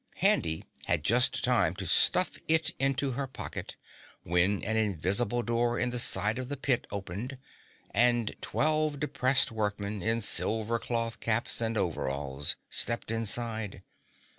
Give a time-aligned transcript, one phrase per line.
[0.15, 3.75] Handy had just time to stuff it into her pocket
[4.23, 7.37] when an invisible door in the side of the pit opened
[7.91, 13.83] and twelve depressed workmen in silver cloth caps and overalls stepped inside.